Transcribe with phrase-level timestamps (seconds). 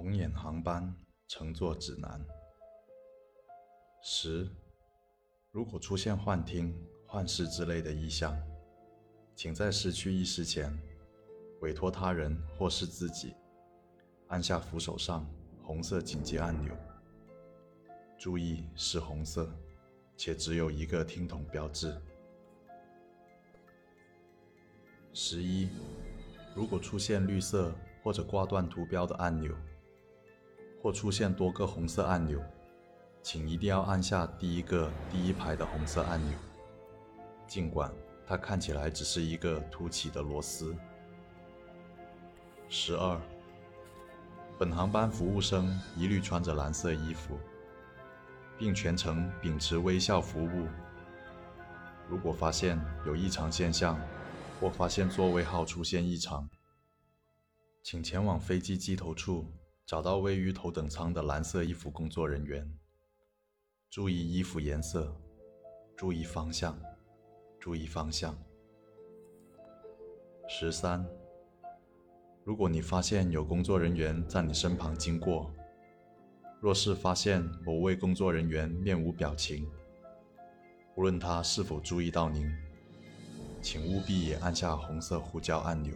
[0.00, 0.94] 红眼航班
[1.28, 2.18] 乘坐指南。
[4.02, 4.48] 十，
[5.52, 6.74] 如果出现幻听、
[7.06, 8.34] 幻视之类的异象，
[9.34, 10.74] 请在失去意识前，
[11.60, 13.34] 委托他人或是自己
[14.28, 15.30] 按下扶手上
[15.62, 16.74] 红色紧急按钮。
[18.18, 19.52] 注意是红色，
[20.16, 21.94] 且只有一个听筒标志。
[25.12, 25.68] 十一，
[26.54, 27.70] 如果出现绿色
[28.02, 29.54] 或者挂断图标的按钮，
[30.82, 32.40] 或出现多个红色按钮，
[33.22, 36.38] 请一定要按下第一个第一排的红色按钮，
[37.46, 37.92] 尽管
[38.26, 40.74] 它看起来只是一个凸起的螺丝。
[42.68, 43.20] 十二，
[44.58, 47.38] 本航班服务生一律穿着蓝色衣服，
[48.56, 50.66] 并全程秉持微笑服务。
[52.08, 54.00] 如果发现有异常现象，
[54.60, 56.48] 或发现座位号出现异常，
[57.82, 59.46] 请前往飞机机头处，
[59.90, 62.64] 找到位于头等舱的蓝色衣服工作人员。
[63.90, 65.12] 注意衣服颜色，
[65.96, 66.80] 注意方向，
[67.58, 68.38] 注意方向。
[70.48, 71.04] 十三，
[72.44, 75.52] 如果你发现有工作人员在你身旁经过，
[76.60, 79.68] 若是发现某位工作人员面无表情，
[80.94, 82.48] 无论他是否注意到您。
[83.60, 85.92] 请务必也按下红色呼叫按钮。